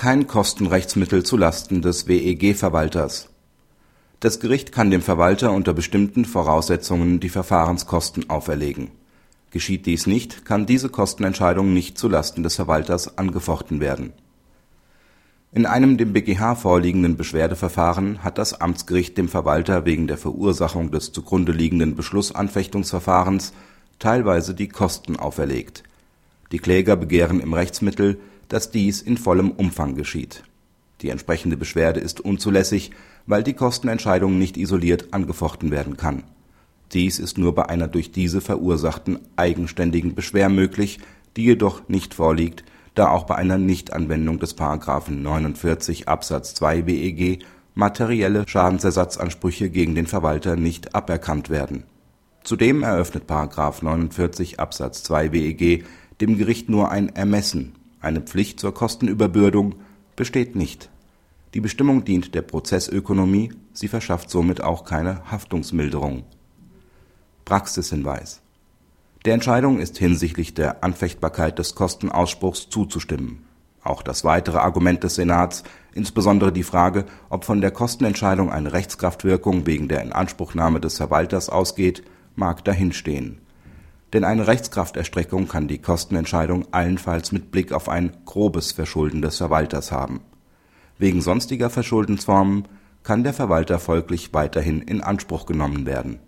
Kein 0.00 0.26
Kostenrechtsmittel 0.26 1.24
zu 1.24 1.36
Lasten 1.36 1.82
des 1.82 2.08
WEG-Verwalters. 2.08 3.28
Das 4.20 4.40
Gericht 4.40 4.72
kann 4.72 4.90
dem 4.90 5.02
Verwalter 5.02 5.52
unter 5.52 5.74
bestimmten 5.74 6.24
Voraussetzungen 6.24 7.20
die 7.20 7.28
Verfahrenskosten 7.28 8.30
auferlegen. 8.30 8.92
Geschieht 9.50 9.84
dies 9.84 10.06
nicht, 10.06 10.46
kann 10.46 10.64
diese 10.64 10.88
Kostenentscheidung 10.88 11.74
nicht 11.74 11.98
zu 11.98 12.08
Lasten 12.08 12.42
des 12.42 12.56
Verwalters 12.56 13.18
angefochten 13.18 13.80
werden. 13.80 14.14
In 15.52 15.66
einem 15.66 15.98
dem 15.98 16.14
BgH 16.14 16.54
vorliegenden 16.54 17.18
Beschwerdeverfahren 17.18 18.24
hat 18.24 18.38
das 18.38 18.58
Amtsgericht 18.58 19.18
dem 19.18 19.28
Verwalter 19.28 19.84
wegen 19.84 20.06
der 20.06 20.16
Verursachung 20.16 20.90
des 20.90 21.12
zugrunde 21.12 21.52
liegenden 21.52 21.94
Beschlussanfechtungsverfahrens 21.94 23.52
teilweise 23.98 24.54
die 24.54 24.68
Kosten 24.68 25.16
auferlegt. 25.16 25.82
Die 26.52 26.58
Kläger 26.58 26.96
begehren 26.96 27.40
im 27.40 27.52
Rechtsmittel 27.52 28.18
dass 28.50 28.70
dies 28.70 29.00
in 29.00 29.16
vollem 29.16 29.52
Umfang 29.52 29.94
geschieht. 29.94 30.42
Die 31.00 31.08
entsprechende 31.08 31.56
Beschwerde 31.56 32.00
ist 32.00 32.20
unzulässig, 32.20 32.90
weil 33.26 33.42
die 33.42 33.54
Kostenentscheidung 33.54 34.38
nicht 34.38 34.58
isoliert 34.58 35.14
angefochten 35.14 35.70
werden 35.70 35.96
kann. 35.96 36.24
Dies 36.92 37.18
ist 37.20 37.38
nur 37.38 37.54
bei 37.54 37.68
einer 37.68 37.88
durch 37.88 38.12
diese 38.12 38.40
verursachten 38.40 39.20
eigenständigen 39.36 40.14
Beschwer 40.14 40.48
möglich, 40.48 40.98
die 41.36 41.44
jedoch 41.44 41.88
nicht 41.88 42.12
vorliegt, 42.12 42.64
da 42.96 43.08
auch 43.08 43.24
bei 43.24 43.36
einer 43.36 43.56
Nichtanwendung 43.56 44.40
des§ 44.40 44.58
49 45.10 46.08
Absatz 46.08 46.54
2 46.54 46.82
BEG 46.82 47.44
materielle 47.74 48.46
Schadensersatzansprüche 48.48 49.70
gegen 49.70 49.94
den 49.94 50.08
Verwalter 50.08 50.56
nicht 50.56 50.94
aberkannt 50.96 51.50
werden. 51.50 51.84
Zudem 52.42 52.82
eröffnet§ 52.82 53.24
49 53.84 54.58
Absatz 54.58 55.04
2 55.04 55.28
BEG 55.28 55.84
dem 56.20 56.36
Gericht 56.36 56.68
nur 56.68 56.90
ein 56.90 57.14
Ermessen 57.14 57.74
eine 58.00 58.20
Pflicht 58.20 58.60
zur 58.60 58.72
Kostenüberbürdung 58.72 59.74
besteht 60.16 60.56
nicht. 60.56 60.88
Die 61.54 61.60
Bestimmung 61.60 62.04
dient 62.04 62.34
der 62.34 62.42
Prozessökonomie, 62.42 63.52
sie 63.72 63.88
verschafft 63.88 64.30
somit 64.30 64.62
auch 64.62 64.84
keine 64.84 65.30
Haftungsmilderung. 65.30 66.24
Praxishinweis 67.44 68.40
Der 69.24 69.34
Entscheidung 69.34 69.80
ist 69.80 69.98
hinsichtlich 69.98 70.54
der 70.54 70.82
Anfechtbarkeit 70.84 71.58
des 71.58 71.74
Kostenausspruchs 71.74 72.70
zuzustimmen. 72.70 73.44
Auch 73.82 74.02
das 74.02 74.24
weitere 74.24 74.58
Argument 74.58 75.02
des 75.02 75.16
Senats, 75.16 75.64
insbesondere 75.94 76.52
die 76.52 76.62
Frage, 76.62 77.06
ob 77.28 77.44
von 77.44 77.60
der 77.60 77.70
Kostenentscheidung 77.70 78.50
eine 78.50 78.72
Rechtskraftwirkung 78.72 79.66
wegen 79.66 79.88
der 79.88 80.02
Inanspruchnahme 80.02 80.80
des 80.80 80.96
Verwalters 80.98 81.48
ausgeht, 81.48 82.02
mag 82.36 82.64
dahinstehen 82.64 83.40
denn 84.12 84.24
eine 84.24 84.46
Rechtskrafterstreckung 84.46 85.48
kann 85.48 85.68
die 85.68 85.78
Kostenentscheidung 85.78 86.66
allenfalls 86.72 87.32
mit 87.32 87.50
Blick 87.50 87.72
auf 87.72 87.88
ein 87.88 88.16
grobes 88.24 88.72
Verschulden 88.72 89.22
des 89.22 89.36
Verwalters 89.38 89.92
haben. 89.92 90.20
Wegen 90.98 91.20
sonstiger 91.20 91.70
Verschuldensformen 91.70 92.68
kann 93.02 93.24
der 93.24 93.32
Verwalter 93.32 93.78
folglich 93.78 94.32
weiterhin 94.34 94.82
in 94.82 95.00
Anspruch 95.00 95.46
genommen 95.46 95.86
werden 95.86 96.20